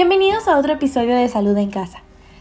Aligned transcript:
Bienvenidos 0.00 0.48
a 0.48 0.56
otro 0.56 0.72
episodio 0.72 1.14
de 1.14 1.28
Salud 1.28 1.54
en 1.58 1.70
Casa. 1.70 1.98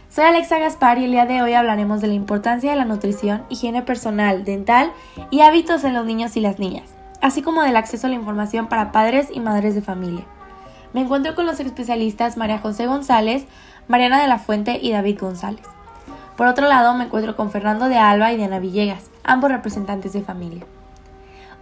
Soy 0.09 0.23
Alexa 0.23 0.59
Gaspar 0.59 0.97
y 0.97 1.03
el 1.03 1.11
día 1.11 1.25
de 1.25 1.41
hoy 1.41 1.51
hablaremos 1.51 1.99
de 1.99 2.07
la 2.07 2.13
importancia 2.13 2.71
de 2.71 2.77
la 2.77 2.85
nutrición, 2.85 3.43
higiene 3.49 3.81
personal, 3.81 4.45
dental 4.45 4.93
y 5.29 5.41
hábitos 5.41 5.83
en 5.83 5.93
los 5.93 6.05
niños 6.05 6.37
y 6.37 6.39
las 6.39 6.57
niñas, 6.57 6.95
así 7.19 7.41
como 7.41 7.61
del 7.61 7.75
acceso 7.75 8.07
a 8.07 8.11
la 8.11 8.15
información 8.15 8.69
para 8.69 8.93
padres 8.93 9.27
y 9.29 9.41
madres 9.41 9.75
de 9.75 9.81
familia. 9.81 10.23
Me 10.93 11.01
encuentro 11.01 11.35
con 11.35 11.45
los 11.45 11.59
especialistas 11.59 12.37
María 12.37 12.59
José 12.59 12.87
González, 12.87 13.43
Mariana 13.89 14.21
de 14.21 14.29
la 14.29 14.39
Fuente 14.39 14.79
y 14.81 14.93
David 14.93 15.19
González. 15.19 15.65
Por 16.37 16.47
otro 16.47 16.65
lado, 16.65 16.93
me 16.93 17.03
encuentro 17.03 17.35
con 17.35 17.51
Fernando 17.51 17.89
de 17.89 17.97
Alba 17.97 18.31
y 18.31 18.37
Diana 18.37 18.59
Villegas, 18.59 19.11
ambos 19.25 19.51
representantes 19.51 20.13
de 20.13 20.21
familia. 20.21 20.63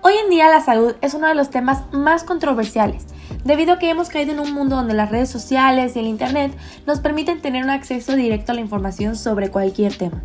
Hoy 0.03 0.13
en 0.23 0.29
día 0.29 0.47
la 0.47 0.61
salud 0.61 0.95
es 1.01 1.15
uno 1.15 1.27
de 1.27 1.33
los 1.33 1.49
temas 1.49 1.91
más 1.91 2.23
controversiales, 2.23 3.07
debido 3.43 3.73
a 3.73 3.79
que 3.79 3.89
hemos 3.89 4.09
caído 4.09 4.33
en 4.33 4.39
un 4.39 4.53
mundo 4.53 4.75
donde 4.75 4.93
las 4.93 5.09
redes 5.09 5.29
sociales 5.29 5.95
y 5.95 5.99
el 5.99 6.07
Internet 6.07 6.55
nos 6.85 6.99
permiten 6.99 7.41
tener 7.41 7.63
un 7.63 7.69
acceso 7.69 8.15
directo 8.15 8.51
a 8.51 8.55
la 8.55 8.61
información 8.61 9.15
sobre 9.15 9.49
cualquier 9.49 9.95
tema. 9.95 10.21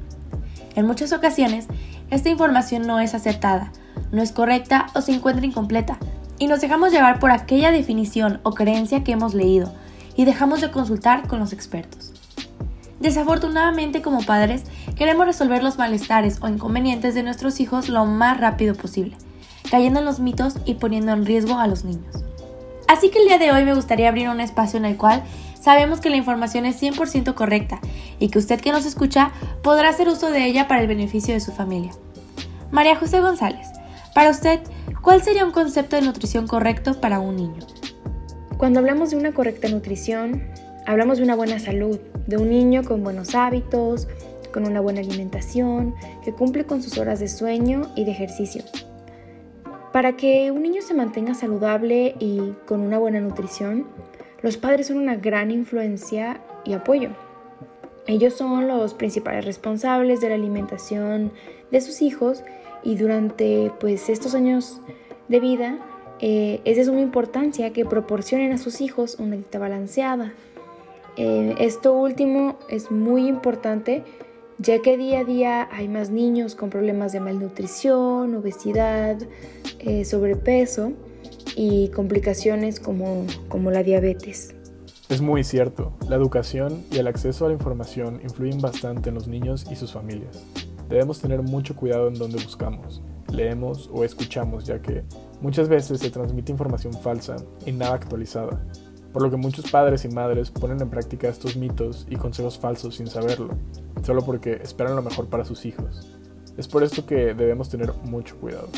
En 0.75 0.87
muchas 0.87 1.13
ocasiones, 1.13 1.67
esta 2.11 2.29
información 2.29 2.87
no 2.87 3.01
es 3.01 3.15
acertada, 3.15 3.73
no 4.11 4.23
es 4.23 4.33
correcta 4.33 4.87
o 4.95 5.01
se 5.01 5.13
encuentra 5.13 5.47
incompleta, 5.47 5.99
y 6.39 6.47
nos 6.47 6.61
dejamos 6.61 6.93
llevar 6.93 7.19
por 7.19 7.31
aquella 7.31 7.71
definición 7.71 8.41
o 8.43 8.53
creencia 8.53 9.05
que 9.05 9.13
hemos 9.13 9.35
leído, 9.35 9.73
y 10.17 10.25
dejamos 10.25 10.61
de 10.61 10.71
consultar 10.71 11.29
con 11.29 11.39
los 11.39 11.53
expertos. 11.53 12.13
Desafortunadamente 13.01 14.03
como 14.03 14.23
padres, 14.23 14.65
queremos 14.97 15.27
resolver 15.27 15.63
los 15.63 15.79
malestares 15.79 16.39
o 16.41 16.49
inconvenientes 16.49 17.15
de 17.15 17.23
nuestros 17.23 17.61
hijos 17.61 17.89
lo 17.89 18.07
más 18.07 18.39
rápido 18.41 18.75
posible 18.75 19.17
cayendo 19.73 20.01
en 20.01 20.05
los 20.05 20.21
mitos 20.21 20.57
y 20.67 20.75
poniendo 20.75 21.13
en 21.13 21.25
riesgo 21.25 21.59
a 21.59 21.67
los 21.67 21.83
niños. 21.83 22.22
Así 22.93 23.09
que 23.09 23.21
el 23.21 23.25
día 23.25 23.39
de 23.39 23.51
hoy 23.51 23.65
me 23.65 23.73
gustaría 23.73 24.11
abrir 24.11 24.29
un 24.29 24.43
espacio 24.43 24.79
en 24.79 24.85
el 24.85 24.99
cual 24.99 25.23
sabemos 25.59 26.01
que 26.01 26.11
la 26.11 26.17
información 26.17 26.67
es 26.67 26.81
100% 26.83 27.33
correcta 27.33 27.81
y 28.19 28.29
que 28.29 28.39
usted 28.39 28.61
que 28.61 28.71
nos 28.71 28.85
escucha 28.85 29.33
podrá 29.63 29.89
hacer 29.89 30.09
uso 30.09 30.31
de 30.31 30.45
ella 30.45 30.69
para 30.69 30.83
el 30.83 30.89
beneficio 30.89 31.33
de 31.33 31.41
su 31.41 31.53
familia. 31.53 31.93
María 32.71 32.95
José 32.95 33.21
González, 33.21 33.67
para 34.15 34.29
usted, 34.29 34.61
¿cuál 35.01 35.23
sería 35.23 35.47
un 35.47 35.53
concepto 35.53 35.97
de 35.97 36.03
nutrición 36.03 36.47
correcto 36.47 37.01
para 37.01 37.19
un 37.19 37.37
niño? 37.37 37.67
Cuando 38.59 38.81
hablamos 38.81 39.13
de 39.13 39.17
una 39.17 39.33
correcta 39.33 39.71
nutrición, 39.71 40.43
hablamos 40.87 41.17
de 41.17 41.25
una 41.25 41.35
buena 41.35 41.59
salud, 41.61 41.99
de 42.27 42.37
un 42.37 42.51
niño 42.51 42.83
con 42.85 43.03
buenos 43.03 43.35
hábitos, 43.35 44.07
con 44.53 44.67
una 44.67 44.83
buena 44.83 45.01
alimentación, 45.01 45.95
que 46.23 46.35
cumple 46.35 46.67
con 46.67 46.83
sus 46.83 46.99
horas 46.99 47.21
de 47.21 47.29
sueño 47.29 47.91
y 47.97 48.05
de 48.05 48.11
ejercicio, 48.11 48.63
para 49.93 50.17
que 50.17 50.51
un 50.51 50.63
niño 50.63 50.83
se 50.83 50.95
mantenga 50.95 51.35
saludable 51.35 52.15
y 52.19 52.55
con 52.67 52.81
una 52.81 52.99
buena 52.99 53.21
nutrición, 53.21 53.87
los 54.41 54.57
padres 54.57 54.89
son 54.89 54.99
una 54.99 55.17
gran 55.17 55.51
influencia 55.51 56.41
y 56.65 56.73
apoyo. 56.73 57.11
Ellos 58.07 58.35
son 58.35 58.67
los 58.67 58.95
principales 58.95 59.45
responsables 59.45 60.21
de 60.21 60.31
la 60.31 60.35
alimentación 60.35 61.33
de 61.71 61.81
sus 61.81 62.03
hijos 62.03 62.43
y 62.83 62.97
durante 62.97 63.71
pues, 63.79 64.09
estos 64.09 64.35
años 64.35 64.81
de 65.29 65.41
vida 65.41 65.79
eh, 66.21 66.61
es 66.65 66.77
de 66.77 66.85
suma 66.85 67.01
importancia 67.01 67.73
que 67.73 67.85
proporcionen 67.85 68.53
a 68.53 68.59
sus 68.59 68.81
hijos 68.81 69.17
una 69.21 69.37
dieta 69.37 69.59
balanceada. 69.59 70.33
Eh, 71.17 71.55
esto 71.59 71.93
último 71.93 72.59
es 72.69 72.91
muy 72.91 73.29
importante 73.29 74.03
ya 74.59 74.81
que 74.81 74.97
día 74.97 75.21
a 75.21 75.25
día 75.25 75.69
hay 75.73 75.89
más 75.89 76.11
niños 76.11 76.55
con 76.55 76.71
problemas 76.71 77.13
de 77.13 77.21
malnutrición, 77.21 78.35
obesidad, 78.35 79.19
eh, 79.79 80.05
sobrepeso 80.05 80.93
y 81.57 81.89
complicaciones 81.89 82.81
como, 82.81 83.27
como 83.49 83.71
la 83.71 83.83
diabetes. 83.83 84.55
Es 85.09 85.21
muy 85.21 85.45
cierto, 85.45 85.93
la 86.09 86.17
educación 86.17 86.85
y 86.91 86.99
el 86.99 87.07
acceso 87.07 87.45
a 87.45 87.49
la 87.49 87.55
información 87.55 88.21
influyen 88.23 88.61
bastante 88.61 89.11
en 89.11 89.15
los 89.15 89.29
niños 89.29 89.67
y 89.71 89.77
sus 89.77 89.93
familias. 89.93 90.43
Debemos 90.89 91.21
tener 91.21 91.43
mucho 91.43 91.77
cuidado 91.77 92.09
en 92.09 92.15
donde 92.15 92.43
buscamos, 92.43 93.03
leemos 93.31 93.91
o 93.93 94.05
escuchamos, 94.05 94.65
ya 94.65 94.81
que 94.81 95.05
muchas 95.41 95.69
veces 95.69 96.01
se 96.01 96.11
transmite 96.11 96.53
información 96.53 96.95
falsa 96.95 97.37
y 97.67 97.73
nada 97.73 97.95
actualizada, 97.95 98.65
por 99.13 99.23
lo 99.23 99.31
que 99.31 99.37
muchos 99.37 99.71
padres 99.71 100.05
y 100.05 100.09
madres 100.09 100.51
ponen 100.51 100.81
en 100.81 100.91
práctica 100.91 101.29
estos 101.29 101.57
mitos 101.57 102.07
y 102.09 102.17
consejos 102.17 102.59
falsos 102.59 102.97
sin 102.97 103.07
saberlo, 103.07 103.55
solo 104.03 104.23
porque 104.25 104.61
esperan 104.63 104.97
lo 104.97 105.03
mejor 105.03 105.29
para 105.29 105.45
sus 105.45 105.67
hijos. 105.67 106.17
Es 106.57 106.69
por 106.69 106.83
esto 106.83 107.07
que 107.07 107.35
debemos 107.35 107.69
tener 107.69 107.93
mucho 108.05 108.37
cuidado. 108.39 108.69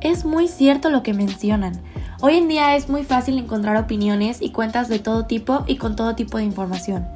Es 0.00 0.24
muy 0.24 0.48
cierto 0.48 0.90
lo 0.90 1.02
que 1.02 1.14
mencionan. 1.14 1.80
Hoy 2.20 2.36
en 2.36 2.48
día 2.48 2.76
es 2.76 2.88
muy 2.88 3.04
fácil 3.04 3.38
encontrar 3.38 3.76
opiniones 3.76 4.42
y 4.42 4.50
cuentas 4.50 4.88
de 4.88 4.98
todo 4.98 5.24
tipo 5.26 5.64
y 5.66 5.76
con 5.76 5.96
todo 5.96 6.14
tipo 6.14 6.38
de 6.38 6.44
información. 6.44 7.06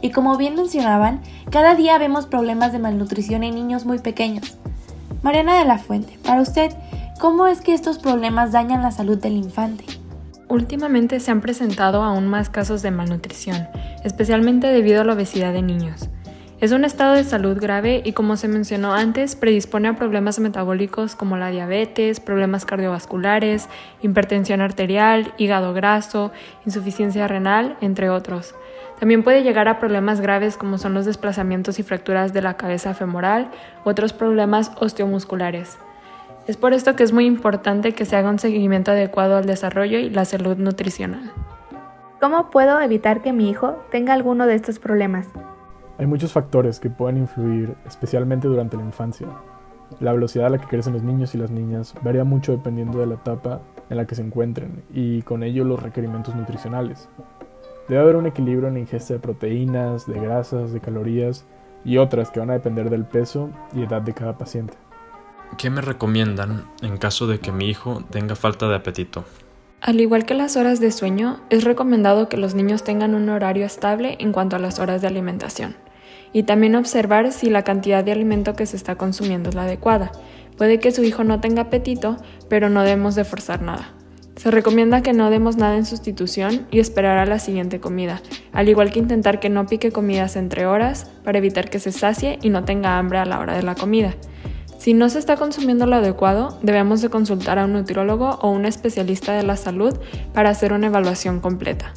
Y 0.00 0.10
como 0.10 0.36
bien 0.36 0.54
mencionaban, 0.54 1.22
cada 1.50 1.74
día 1.74 1.98
vemos 1.98 2.26
problemas 2.26 2.72
de 2.72 2.78
malnutrición 2.78 3.42
en 3.42 3.54
niños 3.54 3.84
muy 3.84 3.98
pequeños. 3.98 4.56
Mariana 5.22 5.58
de 5.58 5.64
la 5.64 5.78
Fuente, 5.78 6.18
para 6.24 6.40
usted, 6.40 6.72
¿cómo 7.18 7.46
es 7.46 7.60
que 7.60 7.74
estos 7.74 7.98
problemas 7.98 8.52
dañan 8.52 8.82
la 8.82 8.92
salud 8.92 9.18
del 9.18 9.32
infante? 9.32 9.84
Últimamente 10.48 11.20
se 11.20 11.30
han 11.30 11.42
presentado 11.42 12.02
aún 12.02 12.26
más 12.26 12.48
casos 12.48 12.80
de 12.80 12.90
malnutrición, 12.90 13.68
especialmente 14.02 14.66
debido 14.68 15.02
a 15.02 15.04
la 15.04 15.12
obesidad 15.12 15.52
de 15.52 15.60
niños. 15.60 16.08
Es 16.60 16.72
un 16.72 16.84
estado 16.84 17.14
de 17.14 17.22
salud 17.22 17.60
grave 17.60 18.02
y 18.04 18.14
como 18.14 18.36
se 18.36 18.48
mencionó 18.48 18.94
antes, 18.94 19.36
predispone 19.36 19.88
a 19.88 19.94
problemas 19.94 20.40
metabólicos 20.40 21.14
como 21.14 21.36
la 21.36 21.50
diabetes, 21.50 22.18
problemas 22.18 22.64
cardiovasculares, 22.64 23.68
hipertensión 24.02 24.60
arterial, 24.60 25.34
hígado 25.36 25.72
graso, 25.74 26.32
insuficiencia 26.66 27.28
renal, 27.28 27.76
entre 27.80 28.10
otros. 28.10 28.54
También 28.98 29.22
puede 29.22 29.44
llegar 29.44 29.68
a 29.68 29.78
problemas 29.78 30.20
graves 30.20 30.56
como 30.56 30.78
son 30.78 30.94
los 30.94 31.04
desplazamientos 31.04 31.78
y 31.78 31.84
fracturas 31.84 32.32
de 32.32 32.42
la 32.42 32.56
cabeza 32.56 32.94
femoral 32.94 33.50
u 33.84 33.90
otros 33.90 34.12
problemas 34.12 34.72
osteomusculares. 34.80 35.78
Es 36.48 36.56
por 36.56 36.72
esto 36.72 36.96
que 36.96 37.02
es 37.02 37.12
muy 37.12 37.26
importante 37.26 37.92
que 37.92 38.06
se 38.06 38.16
haga 38.16 38.30
un 38.30 38.38
seguimiento 38.38 38.92
adecuado 38.92 39.36
al 39.36 39.44
desarrollo 39.44 39.98
y 39.98 40.08
la 40.08 40.24
salud 40.24 40.56
nutricional. 40.56 41.30
¿Cómo 42.22 42.48
puedo 42.48 42.80
evitar 42.80 43.20
que 43.20 43.34
mi 43.34 43.50
hijo 43.50 43.76
tenga 43.90 44.14
alguno 44.14 44.46
de 44.46 44.54
estos 44.54 44.78
problemas? 44.78 45.28
Hay 45.98 46.06
muchos 46.06 46.32
factores 46.32 46.80
que 46.80 46.88
pueden 46.88 47.18
influir, 47.18 47.74
especialmente 47.86 48.48
durante 48.48 48.78
la 48.78 48.82
infancia. 48.82 49.26
La 50.00 50.14
velocidad 50.14 50.46
a 50.46 50.48
la 50.48 50.56
que 50.56 50.68
crecen 50.68 50.94
los 50.94 51.02
niños 51.02 51.34
y 51.34 51.38
las 51.38 51.50
niñas 51.50 51.94
varía 52.02 52.24
mucho 52.24 52.52
dependiendo 52.52 52.98
de 52.98 53.08
la 53.08 53.16
etapa 53.16 53.60
en 53.90 53.98
la 53.98 54.06
que 54.06 54.14
se 54.14 54.22
encuentren 54.22 54.84
y 54.90 55.20
con 55.22 55.42
ello 55.42 55.64
los 55.64 55.82
requerimientos 55.82 56.34
nutricionales. 56.34 57.10
Debe 57.88 58.00
haber 58.00 58.16
un 58.16 58.26
equilibrio 58.26 58.68
en 58.68 58.74
la 58.74 58.80
ingesta 58.80 59.12
de 59.12 59.20
proteínas, 59.20 60.06
de 60.06 60.18
grasas, 60.18 60.72
de 60.72 60.80
calorías 60.80 61.44
y 61.84 61.98
otras 61.98 62.30
que 62.30 62.40
van 62.40 62.48
a 62.48 62.54
depender 62.54 62.88
del 62.88 63.04
peso 63.04 63.50
y 63.74 63.82
edad 63.82 64.00
de 64.00 64.14
cada 64.14 64.38
paciente. 64.38 64.87
¿Qué 65.56 65.70
me 65.70 65.80
recomiendan 65.80 66.66
en 66.82 66.98
caso 66.98 67.26
de 67.26 67.40
que 67.40 67.52
mi 67.52 67.68
hijo 67.68 68.04
tenga 68.10 68.36
falta 68.36 68.68
de 68.68 68.76
apetito? 68.76 69.24
Al 69.80 70.00
igual 70.00 70.24
que 70.26 70.34
las 70.34 70.56
horas 70.56 70.80
de 70.80 70.92
sueño, 70.92 71.40
es 71.50 71.64
recomendado 71.64 72.28
que 72.28 72.36
los 72.36 72.54
niños 72.54 72.84
tengan 72.84 73.14
un 73.14 73.28
horario 73.28 73.64
estable 73.64 74.16
en 74.20 74.32
cuanto 74.32 74.56
a 74.56 74.58
las 74.58 74.78
horas 74.78 75.00
de 75.00 75.08
alimentación 75.08 75.76
y 76.32 76.42
también 76.42 76.74
observar 76.74 77.32
si 77.32 77.50
la 77.50 77.62
cantidad 77.62 78.04
de 78.04 78.12
alimento 78.12 78.54
que 78.54 78.66
se 78.66 78.76
está 78.76 78.96
consumiendo 78.96 79.48
es 79.48 79.54
la 79.54 79.62
adecuada. 79.62 80.12
Puede 80.56 80.80
que 80.80 80.90
su 80.90 81.02
hijo 81.02 81.24
no 81.24 81.40
tenga 81.40 81.62
apetito, 81.62 82.16
pero 82.48 82.68
no 82.68 82.82
debemos 82.82 83.14
de 83.14 83.24
forzar 83.24 83.62
nada. 83.62 83.94
Se 84.36 84.50
recomienda 84.50 85.02
que 85.02 85.12
no 85.12 85.30
demos 85.30 85.56
nada 85.56 85.76
en 85.76 85.86
sustitución 85.86 86.66
y 86.70 86.78
esperar 86.78 87.18
a 87.18 87.26
la 87.26 87.40
siguiente 87.40 87.80
comida, 87.80 88.22
al 88.52 88.68
igual 88.68 88.92
que 88.92 89.00
intentar 89.00 89.40
que 89.40 89.48
no 89.48 89.66
pique 89.66 89.90
comidas 89.90 90.36
entre 90.36 90.66
horas 90.66 91.10
para 91.24 91.38
evitar 91.38 91.70
que 91.70 91.80
se 91.80 91.90
sacie 91.90 92.38
y 92.42 92.50
no 92.50 92.64
tenga 92.64 92.98
hambre 92.98 93.18
a 93.18 93.24
la 93.24 93.40
hora 93.40 93.56
de 93.56 93.64
la 93.64 93.74
comida. 93.74 94.14
Si 94.88 94.94
no 94.94 95.10
se 95.10 95.18
está 95.18 95.36
consumiendo 95.36 95.84
lo 95.84 95.96
adecuado, 95.96 96.58
debemos 96.62 97.02
de 97.02 97.10
consultar 97.10 97.58
a 97.58 97.66
un 97.66 97.74
nutriólogo 97.74 98.38
o 98.40 98.48
un 98.48 98.64
especialista 98.64 99.34
de 99.34 99.42
la 99.42 99.58
salud 99.58 99.94
para 100.32 100.48
hacer 100.48 100.72
una 100.72 100.86
evaluación 100.86 101.40
completa. 101.40 101.92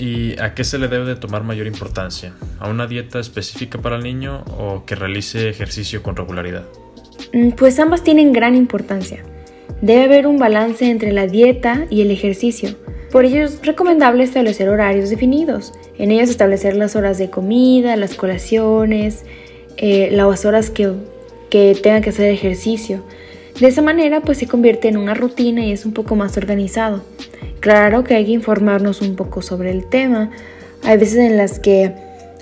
¿Y 0.00 0.36
a 0.40 0.54
qué 0.54 0.64
se 0.64 0.78
le 0.78 0.88
debe 0.88 1.04
de 1.04 1.14
tomar 1.14 1.44
mayor 1.44 1.68
importancia? 1.68 2.34
¿A 2.58 2.68
una 2.68 2.88
dieta 2.88 3.20
específica 3.20 3.80
para 3.80 3.94
el 3.94 4.02
niño 4.02 4.42
o 4.58 4.84
que 4.84 4.96
realice 4.96 5.48
ejercicio 5.48 6.02
con 6.02 6.16
regularidad? 6.16 6.64
Mm, 7.32 7.50
pues 7.50 7.78
ambas 7.78 8.02
tienen 8.02 8.32
gran 8.32 8.56
importancia. 8.56 9.22
Debe 9.80 10.02
haber 10.02 10.26
un 10.26 10.40
balance 10.40 10.90
entre 10.90 11.12
la 11.12 11.28
dieta 11.28 11.86
y 11.90 12.02
el 12.02 12.10
ejercicio. 12.10 12.70
Por 13.12 13.24
ello 13.24 13.44
es 13.44 13.64
recomendable 13.64 14.24
establecer 14.24 14.68
horarios 14.68 15.10
definidos. 15.10 15.72
En 15.96 16.10
ellos 16.10 16.28
establecer 16.28 16.74
las 16.74 16.96
horas 16.96 17.18
de 17.18 17.30
comida, 17.30 17.94
las 17.94 18.16
colaciones, 18.16 19.24
eh, 19.76 20.08
las 20.10 20.44
horas 20.44 20.70
que 20.70 20.92
que 21.54 21.76
tenga 21.80 22.00
que 22.00 22.10
hacer 22.10 22.32
ejercicio. 22.32 23.04
De 23.60 23.68
esa 23.68 23.80
manera 23.80 24.20
pues 24.22 24.38
se 24.38 24.48
convierte 24.48 24.88
en 24.88 24.96
una 24.96 25.14
rutina 25.14 25.64
y 25.64 25.70
es 25.70 25.86
un 25.86 25.92
poco 25.92 26.16
más 26.16 26.36
organizado. 26.36 27.04
Claro 27.60 28.02
que 28.02 28.14
hay 28.16 28.24
que 28.24 28.32
informarnos 28.32 29.00
un 29.02 29.14
poco 29.14 29.40
sobre 29.40 29.70
el 29.70 29.88
tema. 29.88 30.32
Hay 30.82 30.98
veces 30.98 31.18
en 31.18 31.36
las 31.36 31.60
que 31.60 31.92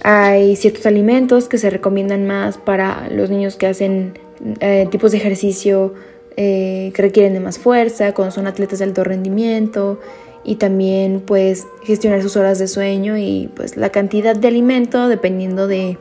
hay 0.03 0.57
ciertos 0.57 0.87
alimentos 0.87 1.47
que 1.47 1.59
se 1.59 1.69
recomiendan 1.69 2.27
más 2.27 2.57
para 2.57 3.11
los 3.11 3.29
niños 3.29 3.57
que 3.57 3.67
hacen 3.67 4.19
eh, 4.61 4.89
tipos 4.91 5.13
de 5.13 5.19
ejercicio 5.19 5.93
eh, 6.39 6.91
que 6.95 7.03
requieren 7.03 7.35
de 7.35 7.41
más 7.41 7.59
fuerza, 7.59 8.15
cuando 8.15 8.33
son 8.35 8.47
atletas 8.47 8.79
de 8.79 8.87
alto 8.87 9.05
rendimiento 9.05 10.01
y 10.43 10.55
también 10.55 11.21
pues 11.21 11.67
gestionar 11.85 12.23
sus 12.23 12.39
horas 12.39 12.59
de 12.59 12.67
sueño 12.67 13.19
y 13.19 13.51
pues 13.55 13.77
la 13.77 13.91
cantidad 13.91 14.35
de 14.35 14.49
alimento 14.49 15.09
dependiendo 15.09 15.67
de, 15.67 15.99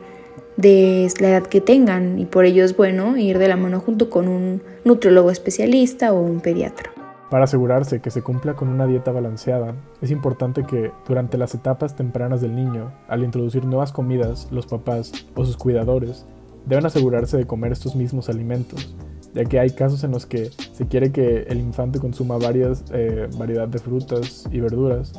de 0.56 1.08
la 1.20 1.28
edad 1.30 1.46
que 1.46 1.60
tengan 1.60 2.18
y 2.18 2.26
por 2.26 2.44
ello 2.44 2.64
es 2.64 2.76
bueno 2.76 3.16
ir 3.16 3.38
de 3.38 3.48
la 3.48 3.56
mano 3.56 3.80
junto 3.80 4.10
con 4.10 4.28
un 4.28 4.62
nutriólogo 4.84 5.30
especialista 5.30 6.12
o 6.12 6.20
un 6.20 6.40
pediatra. 6.40 6.92
Para 7.32 7.44
asegurarse 7.44 8.02
que 8.02 8.10
se 8.10 8.20
cumpla 8.20 8.52
con 8.52 8.68
una 8.68 8.86
dieta 8.86 9.10
balanceada, 9.10 9.74
es 10.02 10.10
importante 10.10 10.64
que, 10.64 10.90
durante 11.08 11.38
las 11.38 11.54
etapas 11.54 11.96
tempranas 11.96 12.42
del 12.42 12.54
niño, 12.54 12.92
al 13.08 13.24
introducir 13.24 13.64
nuevas 13.64 13.90
comidas, 13.90 14.48
los 14.50 14.66
papás 14.66 15.12
o 15.34 15.42
sus 15.46 15.56
cuidadores 15.56 16.26
deben 16.66 16.84
asegurarse 16.84 17.38
de 17.38 17.46
comer 17.46 17.72
estos 17.72 17.96
mismos 17.96 18.28
alimentos, 18.28 18.94
ya 19.32 19.46
que 19.46 19.58
hay 19.58 19.70
casos 19.70 20.04
en 20.04 20.10
los 20.10 20.26
que 20.26 20.50
se 20.50 20.86
quiere 20.86 21.10
que 21.10 21.44
el 21.44 21.58
infante 21.58 21.98
consuma 22.00 22.36
varias 22.36 22.84
eh, 22.92 23.28
variedad 23.38 23.66
de 23.66 23.78
frutas 23.78 24.46
y 24.52 24.60
verduras, 24.60 25.14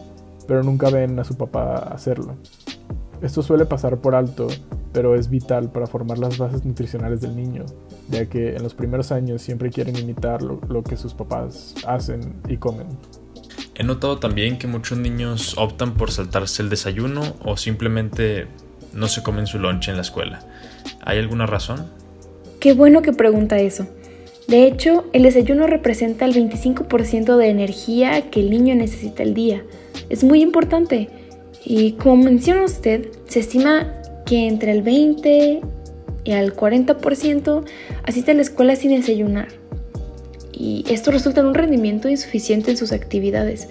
pero 0.47 0.62
nunca 0.62 0.91
ven 0.91 1.18
a 1.18 1.24
su 1.24 1.35
papá 1.35 1.77
hacerlo. 1.77 2.35
Esto 3.23 3.41
suele 3.41 3.65
pasar 3.65 3.99
por 3.99 4.15
alto, 4.15 4.47
pero 4.91 5.15
es 5.15 5.29
vital 5.29 5.71
para 5.71 5.87
formar 5.87 6.17
las 6.17 6.37
bases 6.37 6.65
nutricionales 6.65 7.21
del 7.21 7.35
niño, 7.35 7.65
ya 8.09 8.25
que 8.25 8.55
en 8.55 8.61
los 8.61 8.73
primeros 8.73 9.13
años 9.13 9.41
siempre 9.41 9.69
quieren 9.69 9.97
imitar 9.97 10.41
lo, 10.41 10.59
lo 10.67 10.83
que 10.83 10.97
sus 10.97 11.13
papás 11.13 11.73
hacen 11.87 12.35
y 12.49 12.57
comen. 12.57 12.87
He 13.75 13.83
notado 13.83 14.19
también 14.19 14.59
que 14.59 14.67
muchos 14.67 14.97
niños 14.97 15.57
optan 15.57 15.93
por 15.93 16.11
saltarse 16.11 16.61
el 16.61 16.69
desayuno 16.69 17.21
o 17.43 17.55
simplemente 17.55 18.47
no 18.93 19.07
se 19.07 19.23
comen 19.23 19.47
su 19.47 19.57
lonche 19.57 19.89
en 19.89 19.97
la 19.97 20.03
escuela. 20.03 20.45
¿Hay 21.01 21.17
alguna 21.17 21.45
razón? 21.45 21.87
Qué 22.59 22.73
bueno 22.73 23.01
que 23.01 23.13
pregunta 23.13 23.57
eso. 23.57 23.87
De 24.47 24.67
hecho, 24.67 25.05
el 25.13 25.23
desayuno 25.23 25.65
representa 25.65 26.25
el 26.25 26.33
25% 26.33 27.37
de 27.37 27.47
energía 27.47 28.29
que 28.29 28.41
el 28.41 28.49
niño 28.49 28.75
necesita 28.75 29.23
al 29.23 29.33
día. 29.33 29.63
Es 30.09 30.23
muy 30.23 30.41
importante. 30.41 31.09
Y 31.65 31.94
como 31.94 32.24
menciona 32.24 32.63
usted, 32.63 33.07
se 33.25 33.39
estima 33.39 33.94
que 34.25 34.48
entre 34.48 34.71
el 34.71 34.81
20 34.81 35.62
y 36.24 36.31
al 36.31 36.56
40% 36.56 37.63
asiste 38.04 38.31
a 38.31 38.33
la 38.33 38.42
escuela 38.42 38.75
sin 38.75 38.92
desayunar. 38.92 39.48
Y 40.51 40.86
esto 40.89 41.12
resulta 41.12 41.42
en 41.42 41.48
un 41.48 41.54
rendimiento 41.54 42.10
insuficiente 42.10 42.71
en 42.71 42.77
sus 42.77 42.92
actividades. 42.92 43.69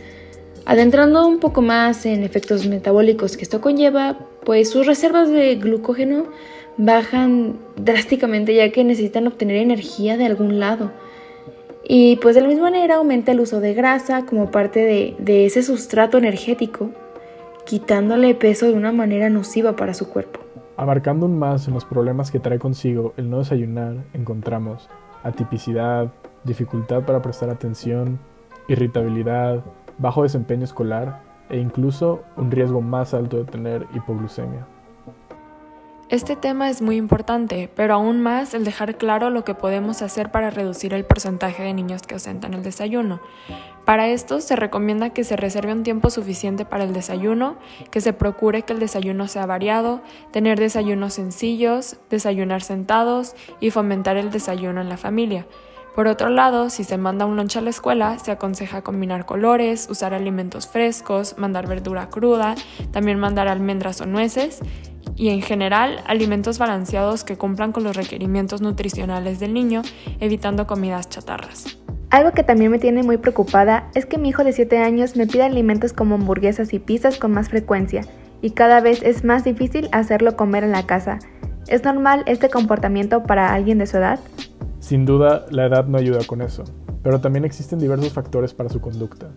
Adentrando 0.65 1.27
un 1.27 1.39
poco 1.39 1.63
más 1.63 2.07
en 2.07 2.23
efectos 2.23 2.67
metabólicos 2.67 3.37
que 3.37 3.43
esto 3.43 3.61
conlleva, 3.61 4.19
pues 4.45 4.71
sus 4.71 4.87
reservas 4.87 5.31
de 5.31 5.57
glucógeno 5.57 6.27
bajan 6.77 7.59
drásticamente 7.77 8.55
ya 8.55 8.71
que 8.71 8.85
necesitan 8.85 9.27
obtener 9.27 9.57
energía 9.57 10.17
de 10.17 10.27
algún 10.27 10.61
lado. 10.61 10.93
Y 11.85 12.17
pues 12.17 12.35
de 12.35 12.43
la 12.43 12.49
misma 12.49 12.71
manera 12.71 12.97
aumenta 12.97 13.33
el 13.33 13.41
uso 13.41 13.61
de 13.61 13.75
grasa 13.75 14.25
como 14.25 14.51
parte 14.51 14.81
de, 14.81 15.15
de 15.19 15.47
ese 15.47 15.63
sustrato 15.63 16.19
energético 16.19 16.91
quitándole 17.65 18.35
peso 18.35 18.67
de 18.67 18.75
una 18.75 18.93
manera 18.93 19.31
nociva 19.31 19.77
para 19.77 19.95
su 19.95 20.09
cuerpo. 20.09 20.41
Abarcando 20.77 21.27
un 21.27 21.39
más 21.39 21.69
en 21.69 21.75
los 21.75 21.85
problemas 21.85 22.31
que 22.31 22.41
trae 22.41 22.59
consigo 22.59 23.13
el 23.17 23.31
no 23.31 23.39
desayunar, 23.39 23.97
encontramos 24.15 24.89
atipicidad, 25.23 26.11
dificultad 26.45 27.03
para 27.03 27.23
prestar 27.23 27.51
atención, 27.51 28.19
irritabilidad, 28.69 29.63
bajo 29.99 30.23
desempeño 30.23 30.65
escolar 30.65 31.21
e 31.51 31.59
incluso 31.59 32.23
un 32.37 32.51
riesgo 32.51 32.81
más 32.81 33.15
alto 33.15 33.37
de 33.37 33.45
tener 33.45 33.87
hipoglucemia. 33.95 34.67
Este 36.13 36.37
tema 36.37 36.69
es 36.69 36.83
muy 36.83 36.97
importante, 36.97 37.71
pero 37.75 37.95
aún 37.95 38.21
más 38.21 38.53
el 38.53 38.67
dejar 38.67 38.99
claro 38.99 39.31
lo 39.31 39.45
que 39.45 39.55
podemos 39.55 40.03
hacer 40.03 40.31
para 40.31 40.51
reducir 40.51 40.93
el 40.93 41.07
porcentaje 41.07 41.63
de 41.63 41.73
niños 41.73 42.03
que 42.03 42.13
ausentan 42.13 42.53
el 42.53 42.63
desayuno. 42.63 43.23
Para 43.87 44.09
esto 44.09 44.43
se 44.43 44.55
recomienda 44.55 45.09
que 45.15 45.25
se 45.25 45.37
reserve 45.37 45.73
un 45.73 45.85
tiempo 45.85 46.11
suficiente 46.11 46.67
para 46.67 46.85
el 46.85 46.93
desayuno, 46.93 47.57
que 47.91 48.03
se 48.03 48.13
procure 48.13 48.61
que 48.61 48.75
el 48.75 48.79
desayuno 48.79 49.27
sea 49.27 49.47
variado, 49.47 50.03
tener 50.33 50.61
desayunos 50.61 51.15
sencillos, 51.15 51.97
desayunar 52.11 52.61
sentados 52.61 53.35
y 53.59 53.71
fomentar 53.71 54.19
el 54.19 54.31
desayuno 54.31 54.83
en 54.83 54.91
la 54.91 54.99
familia. 54.99 55.47
Por 55.95 56.09
otro 56.09 56.29
lado, 56.29 56.69
si 56.69 56.85
se 56.85 56.99
manda 56.99 57.25
un 57.25 57.37
lunch 57.37 57.57
a 57.57 57.63
la 57.63 57.71
escuela, 57.71 58.19
se 58.19 58.33
aconseja 58.33 58.83
combinar 58.83 59.25
colores, 59.25 59.89
usar 59.91 60.13
alimentos 60.13 60.67
frescos, 60.67 61.39
mandar 61.39 61.67
verdura 61.67 62.11
cruda, 62.11 62.55
también 62.93 63.19
mandar 63.19 63.49
almendras 63.49 64.03
o 64.03 64.07
nueces 64.07 64.61
y 65.23 65.29
en 65.29 65.41
general 65.41 66.03
alimentos 66.09 66.59
balanceados 66.59 67.23
que 67.23 67.37
cumplan 67.37 67.71
con 67.71 67.85
los 67.85 67.95
requerimientos 67.95 68.61
nutricionales 68.61 69.39
del 69.39 69.55
niño, 69.55 69.83
evitando 70.19 70.67
comidas 70.67 71.09
chatarras. 71.09 71.79
Algo 72.11 72.33
que 72.33 72.43
también 72.43 72.73
me 72.73 72.81
tiene 72.81 73.05
muy 73.05 73.19
preocupada 73.19 73.89
es 73.95 74.05
que 74.05 74.19
mi 74.19 74.31
hijo 74.31 74.43
de 74.43 74.53
7 74.53 74.79
años 74.79 75.15
me 75.15 75.29
pide 75.29 75.45
alimentos 75.45 75.93
como 75.93 76.17
hamburguesas 76.17 76.75
y 76.75 76.81
pizzas 76.81 77.19
con 77.19 77.31
más 77.31 77.51
frecuencia, 77.51 78.03
y 78.41 78.51
cada 78.51 78.81
vez 78.81 79.01
es 79.05 79.23
más 79.23 79.45
difícil 79.45 79.89
hacerlo 79.93 80.37
comer 80.37 80.65
en 80.65 80.73
la 80.73 80.87
casa. 80.87 81.21
¿Es 81.69 81.85
normal 81.85 82.25
este 82.27 82.51
comportamiento 82.51 83.23
para 83.23 83.55
alguien 83.55 83.79
de 83.79 83.87
su 83.87 83.99
edad? 83.99 84.19
Sin 84.81 85.07
duda, 85.07 85.47
la 85.51 85.67
edad 85.67 85.87
no 85.87 85.99
ayuda 85.99 86.27
con 86.27 86.43
eso, 86.43 86.65
pero 87.05 87.21
también 87.21 87.45
existen 87.45 87.79
diversos 87.79 88.13
factores 88.13 88.55
para 88.55 88.71
su 88.71 88.81
conducta. 88.81 89.31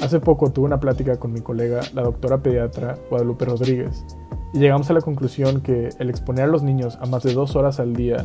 Hace 0.00 0.20
poco 0.20 0.52
tuve 0.52 0.66
una 0.66 0.78
plática 0.78 1.18
con 1.18 1.32
mi 1.32 1.40
colega, 1.40 1.80
la 1.92 2.02
doctora 2.02 2.40
pediatra 2.40 2.96
Guadalupe 3.10 3.44
Rodríguez, 3.44 4.04
y 4.52 4.60
llegamos 4.60 4.88
a 4.90 4.92
la 4.92 5.00
conclusión 5.00 5.60
que 5.60 5.88
el 5.98 6.08
exponer 6.08 6.44
a 6.44 6.46
los 6.46 6.62
niños 6.62 6.98
a 7.00 7.06
más 7.06 7.24
de 7.24 7.34
dos 7.34 7.56
horas 7.56 7.80
al 7.80 7.94
día 7.94 8.24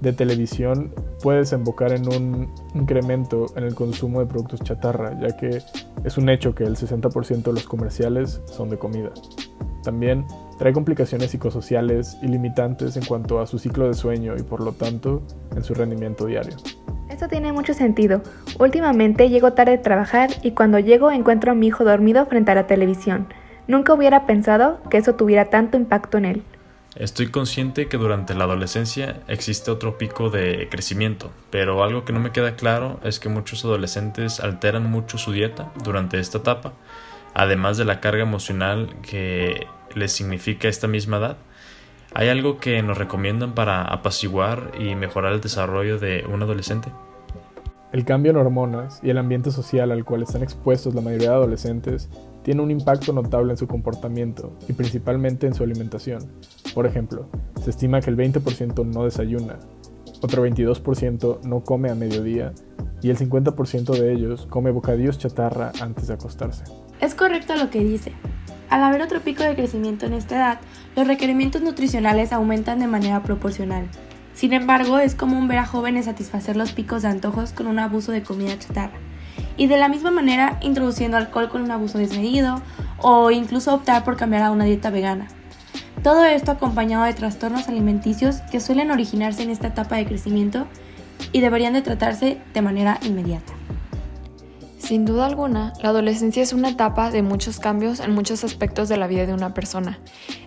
de 0.00 0.12
televisión 0.12 0.94
puede 1.20 1.38
desembocar 1.38 1.92
en 1.92 2.06
un 2.06 2.48
incremento 2.74 3.46
en 3.56 3.64
el 3.64 3.74
consumo 3.74 4.20
de 4.20 4.26
productos 4.26 4.60
chatarra, 4.60 5.18
ya 5.20 5.36
que 5.36 5.60
es 6.04 6.18
un 6.18 6.28
hecho 6.28 6.54
que 6.54 6.62
el 6.62 6.76
60% 6.76 7.42
de 7.42 7.52
los 7.52 7.64
comerciales 7.64 8.40
son 8.46 8.70
de 8.70 8.78
comida. 8.78 9.10
También 9.82 10.26
trae 10.58 10.72
complicaciones 10.72 11.30
psicosociales 11.30 12.18
y 12.22 12.28
limitantes 12.28 12.96
en 12.96 13.04
cuanto 13.04 13.40
a 13.40 13.46
su 13.46 13.58
ciclo 13.58 13.86
de 13.86 13.94
sueño 13.94 14.34
y 14.36 14.42
por 14.42 14.60
lo 14.60 14.72
tanto 14.72 15.22
en 15.54 15.62
su 15.62 15.74
rendimiento 15.74 16.26
diario. 16.26 16.56
Esto 17.08 17.28
tiene 17.28 17.52
mucho 17.52 17.74
sentido. 17.74 18.22
Últimamente 18.58 19.30
llego 19.30 19.52
tarde 19.52 19.74
a 19.74 19.82
trabajar 19.82 20.30
y 20.42 20.52
cuando 20.52 20.78
llego 20.78 21.10
encuentro 21.10 21.52
a 21.52 21.54
mi 21.54 21.68
hijo 21.68 21.84
dormido 21.84 22.26
frente 22.26 22.50
a 22.50 22.54
la 22.54 22.66
televisión. 22.66 23.28
Nunca 23.66 23.94
hubiera 23.94 24.26
pensado 24.26 24.80
que 24.90 24.98
eso 24.98 25.14
tuviera 25.14 25.46
tanto 25.46 25.76
impacto 25.76 26.18
en 26.18 26.24
él. 26.24 26.42
Estoy 26.96 27.28
consciente 27.28 27.86
que 27.86 27.96
durante 27.96 28.34
la 28.34 28.44
adolescencia 28.44 29.20
existe 29.28 29.70
otro 29.70 29.98
pico 29.98 30.30
de 30.30 30.68
crecimiento, 30.70 31.30
pero 31.50 31.84
algo 31.84 32.04
que 32.04 32.12
no 32.12 32.18
me 32.18 32.32
queda 32.32 32.56
claro 32.56 32.98
es 33.04 33.20
que 33.20 33.28
muchos 33.28 33.64
adolescentes 33.64 34.40
alteran 34.40 34.90
mucho 34.90 35.18
su 35.18 35.32
dieta 35.32 35.70
durante 35.84 36.18
esta 36.18 36.38
etapa, 36.38 36.72
además 37.34 37.76
de 37.76 37.84
la 37.84 38.00
carga 38.00 38.22
emocional 38.22 38.96
que 39.02 39.66
les 39.98 40.12
significa 40.12 40.68
esta 40.68 40.88
misma 40.88 41.18
edad. 41.18 41.36
¿Hay 42.14 42.28
algo 42.28 42.58
que 42.58 42.82
nos 42.82 42.96
recomiendan 42.96 43.54
para 43.54 43.82
apaciguar 43.82 44.72
y 44.78 44.94
mejorar 44.94 45.34
el 45.34 45.40
desarrollo 45.40 45.98
de 45.98 46.24
un 46.32 46.42
adolescente? 46.42 46.88
El 47.92 48.04
cambio 48.04 48.30
en 48.30 48.36
hormonas 48.36 49.00
y 49.02 49.10
el 49.10 49.18
ambiente 49.18 49.50
social 49.50 49.92
al 49.92 50.04
cual 50.04 50.22
están 50.22 50.42
expuestos 50.42 50.94
la 50.94 51.00
mayoría 51.00 51.30
de 51.30 51.36
adolescentes 51.36 52.08
tiene 52.42 52.62
un 52.62 52.70
impacto 52.70 53.12
notable 53.12 53.52
en 53.52 53.56
su 53.56 53.66
comportamiento 53.66 54.56
y 54.68 54.72
principalmente 54.72 55.46
en 55.46 55.54
su 55.54 55.64
alimentación. 55.64 56.22
Por 56.74 56.86
ejemplo, 56.86 57.28
se 57.62 57.70
estima 57.70 58.00
que 58.00 58.10
el 58.10 58.16
20% 58.16 58.86
no 58.86 59.04
desayuna, 59.04 59.58
otro 60.22 60.46
22% 60.46 61.44
no 61.44 61.62
come 61.62 61.90
a 61.90 61.94
mediodía 61.94 62.52
y 63.02 63.10
el 63.10 63.16
50% 63.16 63.98
de 63.98 64.12
ellos 64.12 64.46
come 64.50 64.70
bocadillos 64.70 65.18
chatarra 65.18 65.72
antes 65.80 66.08
de 66.08 66.14
acostarse. 66.14 66.64
Es 67.00 67.14
correcto 67.14 67.54
lo 67.54 67.70
que 67.70 67.84
dice. 67.84 68.12
Al 68.70 68.82
haber 68.82 69.02
otro 69.02 69.20
pico 69.20 69.42
de 69.42 69.54
crecimiento 69.54 70.06
en 70.06 70.12
esta 70.12 70.36
edad, 70.36 70.60
los 70.96 71.06
requerimientos 71.06 71.62
nutricionales 71.62 72.32
aumentan 72.32 72.80
de 72.80 72.86
manera 72.86 73.22
proporcional. 73.22 73.88
Sin 74.34 74.52
embargo, 74.52 74.98
es 74.98 75.14
común 75.14 75.48
ver 75.48 75.58
a 75.58 75.66
jóvenes 75.66 76.04
satisfacer 76.04 76.56
los 76.56 76.72
picos 76.72 77.02
de 77.02 77.08
antojos 77.08 77.52
con 77.52 77.66
un 77.66 77.78
abuso 77.78 78.12
de 78.12 78.22
comida 78.22 78.58
chatarra 78.58 78.98
y 79.56 79.66
de 79.66 79.76
la 79.76 79.88
misma 79.88 80.10
manera 80.10 80.58
introduciendo 80.60 81.16
alcohol 81.16 81.48
con 81.48 81.62
un 81.62 81.70
abuso 81.70 81.98
desmedido 81.98 82.62
o 82.98 83.30
incluso 83.30 83.74
optar 83.74 84.04
por 84.04 84.16
cambiar 84.16 84.42
a 84.42 84.50
una 84.50 84.64
dieta 84.64 84.90
vegana. 84.90 85.28
Todo 86.02 86.24
esto 86.24 86.52
acompañado 86.52 87.04
de 87.04 87.14
trastornos 87.14 87.68
alimenticios 87.68 88.36
que 88.52 88.60
suelen 88.60 88.90
originarse 88.90 89.42
en 89.42 89.50
esta 89.50 89.68
etapa 89.68 89.96
de 89.96 90.06
crecimiento 90.06 90.66
y 91.32 91.40
deberían 91.40 91.72
de 91.72 91.82
tratarse 91.82 92.38
de 92.54 92.62
manera 92.62 92.98
inmediata. 93.02 93.57
Sin 94.88 95.04
duda 95.04 95.26
alguna, 95.26 95.74
la 95.82 95.90
adolescencia 95.90 96.42
es 96.42 96.54
una 96.54 96.70
etapa 96.70 97.10
de 97.10 97.20
muchos 97.20 97.60
cambios 97.60 98.00
en 98.00 98.14
muchos 98.14 98.42
aspectos 98.42 98.88
de 98.88 98.96
la 98.96 99.06
vida 99.06 99.26
de 99.26 99.34
una 99.34 99.52
persona. 99.52 99.98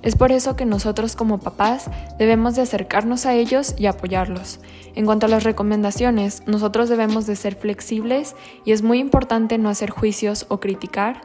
Es 0.02 0.16
por 0.16 0.32
eso 0.32 0.56
que 0.56 0.66
nosotros 0.66 1.16
como 1.16 1.38
papás 1.38 1.92
debemos 2.18 2.56
de 2.56 2.64
acercarnos 2.64 3.28
a 3.28 3.36
ellos 3.36 3.76
y 3.78 3.86
apoyarlos. 3.86 4.60
En 4.96 5.06
cuanto 5.06 5.28
a 5.28 5.30
las 5.30 5.44
recomendaciones, 5.44 6.42
nosotros 6.48 6.90
debemos 6.90 7.28
de 7.28 7.36
ser 7.36 7.54
flexibles 7.54 8.36
y 8.66 8.72
es 8.72 8.82
muy 8.82 8.98
importante 8.98 9.60
no 9.60 9.70
hacer 9.70 9.92
juicios 9.92 10.48
o 10.50 10.60
criticar. 10.60 11.22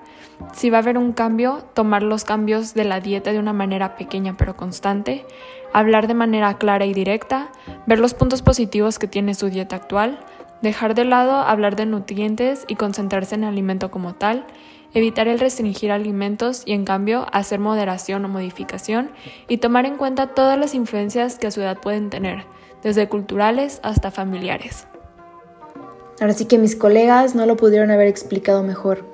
Si 0.53 0.69
va 0.69 0.77
a 0.77 0.83
haber 0.83 0.99
un 0.99 1.15
cambio, 1.15 1.65
tomar 1.73 2.03
los 2.03 2.25
cambios 2.25 2.75
de 2.75 2.85
la 2.85 3.01
dieta 3.01 3.33
de 3.33 3.39
una 3.39 3.55
manera 3.55 3.97
pequeña 3.97 4.37
pero 4.37 4.59
constante, 4.59 5.25
hablar 5.73 6.07
de 6.07 6.13
manera 6.13 6.59
clara 6.59 6.85
y 6.85 6.93
directa, 6.93 7.51
ver 7.87 7.99
los 7.99 8.13
puntos 8.13 8.43
positivos 8.43 8.99
que 8.99 9.09
tiene 9.09 9.35
su 9.35 9.49
dieta 9.49 9.77
actual, 9.77 10.21
dejar 10.63 10.95
de 10.95 11.05
lado 11.05 11.37
hablar 11.37 11.77
de 11.77 11.87
nutrientes 11.87 12.65
y 12.69 12.77
concentrarse 12.77 13.35
en 13.35 13.45
el 13.45 13.51
alimento 13.51 13.91
como 13.91 14.15
tal, 14.15 14.47
evitar 14.95 15.29
el 15.29 15.39
restringir 15.39 15.93
alimentos 15.93 16.63
y 16.65 16.73
en 16.73 16.85
cambio 16.85 17.27
hacer 17.33 17.59
moderación 17.59 18.25
o 18.25 18.29
modificación 18.29 19.11
y 19.49 19.59
tomar 19.59 19.87
en 19.87 19.97
cuenta 19.97 20.29
todas 20.29 20.59
las 20.59 20.75
influencias 20.75 21.39
que 21.39 21.49
a 21.49 21.51
su 21.51 21.61
edad 21.61 21.79
pueden 21.79 22.11
tener, 22.11 22.45
desde 22.83 23.09
culturales 23.09 23.81
hasta 23.83 24.11
familiares. 24.11 24.87
Ahora 26.21 26.33
sí 26.33 26.47
que 26.47 26.59
mis 26.59 26.77
colegas 26.77 27.35
no 27.35 27.45
lo 27.45 27.57
pudieron 27.57 27.91
haber 27.91 28.07
explicado 28.07 28.63
mejor. 28.63 29.05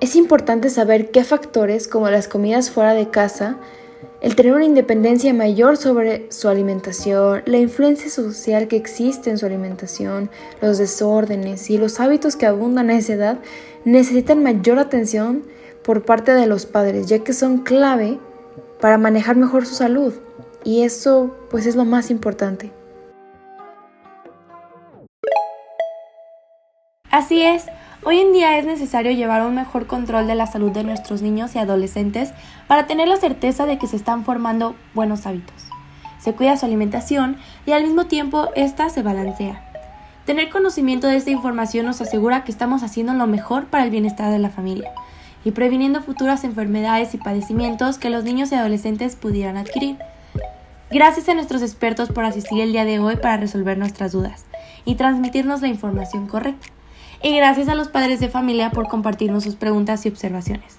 Es 0.00 0.16
importante 0.16 0.70
saber 0.70 1.10
qué 1.10 1.24
factores, 1.24 1.88
como 1.88 2.08
las 2.08 2.28
comidas 2.28 2.70
fuera 2.70 2.94
de 2.94 3.10
casa, 3.10 3.58
el 4.20 4.34
tener 4.34 4.52
una 4.52 4.64
independencia 4.64 5.32
mayor 5.32 5.76
sobre 5.76 6.30
su 6.32 6.48
alimentación, 6.48 7.42
la 7.46 7.58
influencia 7.58 8.10
social 8.10 8.66
que 8.66 8.76
existe 8.76 9.30
en 9.30 9.38
su 9.38 9.46
alimentación, 9.46 10.30
los 10.60 10.78
desórdenes 10.78 11.70
y 11.70 11.78
los 11.78 12.00
hábitos 12.00 12.34
que 12.34 12.46
abundan 12.46 12.90
a 12.90 12.96
esa 12.96 13.12
edad 13.12 13.38
necesitan 13.84 14.42
mayor 14.42 14.78
atención 14.78 15.44
por 15.84 16.04
parte 16.04 16.32
de 16.32 16.46
los 16.46 16.66
padres, 16.66 17.06
ya 17.06 17.20
que 17.20 17.32
son 17.32 17.58
clave 17.58 18.18
para 18.80 18.98
manejar 18.98 19.36
mejor 19.36 19.66
su 19.66 19.74
salud. 19.74 20.14
Y 20.64 20.82
eso 20.82 21.36
pues 21.50 21.66
es 21.66 21.76
lo 21.76 21.84
más 21.84 22.10
importante. 22.10 22.72
Así 27.10 27.42
es, 27.42 27.64
Hoy 28.10 28.20
en 28.20 28.32
día 28.32 28.56
es 28.56 28.64
necesario 28.64 29.12
llevar 29.12 29.42
un 29.42 29.54
mejor 29.54 29.86
control 29.86 30.26
de 30.26 30.34
la 30.34 30.46
salud 30.46 30.72
de 30.72 30.82
nuestros 30.82 31.20
niños 31.20 31.54
y 31.54 31.58
adolescentes 31.58 32.32
para 32.66 32.86
tener 32.86 33.06
la 33.06 33.18
certeza 33.18 33.66
de 33.66 33.76
que 33.76 33.86
se 33.86 33.96
están 33.96 34.24
formando 34.24 34.74
buenos 34.94 35.26
hábitos. 35.26 35.66
Se 36.18 36.32
cuida 36.32 36.56
su 36.56 36.64
alimentación 36.64 37.36
y 37.66 37.72
al 37.72 37.82
mismo 37.82 38.06
tiempo 38.06 38.48
ésta 38.56 38.88
se 38.88 39.02
balancea. 39.02 39.62
Tener 40.24 40.48
conocimiento 40.48 41.06
de 41.06 41.16
esta 41.16 41.28
información 41.28 41.84
nos 41.84 42.00
asegura 42.00 42.44
que 42.44 42.50
estamos 42.50 42.82
haciendo 42.82 43.12
lo 43.12 43.26
mejor 43.26 43.66
para 43.66 43.84
el 43.84 43.90
bienestar 43.90 44.32
de 44.32 44.38
la 44.38 44.48
familia 44.48 44.90
y 45.44 45.50
previniendo 45.50 46.00
futuras 46.00 46.44
enfermedades 46.44 47.12
y 47.12 47.18
padecimientos 47.18 47.98
que 47.98 48.08
los 48.08 48.24
niños 48.24 48.50
y 48.52 48.54
adolescentes 48.54 49.16
pudieran 49.16 49.58
adquirir. 49.58 49.98
Gracias 50.90 51.28
a 51.28 51.34
nuestros 51.34 51.60
expertos 51.60 52.08
por 52.08 52.24
asistir 52.24 52.62
el 52.62 52.72
día 52.72 52.86
de 52.86 53.00
hoy 53.00 53.16
para 53.16 53.36
resolver 53.36 53.76
nuestras 53.76 54.12
dudas 54.12 54.46
y 54.86 54.94
transmitirnos 54.94 55.60
la 55.60 55.68
información 55.68 56.26
correcta 56.26 56.68
y 57.22 57.36
gracias 57.36 57.68
a 57.68 57.74
los 57.74 57.88
padres 57.88 58.20
de 58.20 58.28
familia 58.28 58.70
por 58.70 58.88
compartirnos 58.88 59.44
sus 59.44 59.56
preguntas 59.56 60.04
y 60.06 60.08
observaciones. 60.08 60.78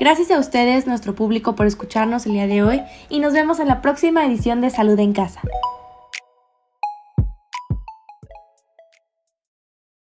Gracias 0.00 0.30
a 0.30 0.38
ustedes, 0.38 0.86
nuestro 0.86 1.14
público, 1.14 1.54
por 1.54 1.66
escucharnos 1.66 2.26
el 2.26 2.32
día 2.32 2.46
de 2.46 2.62
hoy 2.62 2.82
y 3.08 3.20
nos 3.20 3.32
vemos 3.32 3.60
en 3.60 3.68
la 3.68 3.82
próxima 3.82 4.24
edición 4.24 4.60
de 4.60 4.70
Salud 4.70 4.98
en 4.98 5.12
Casa. 5.12 5.40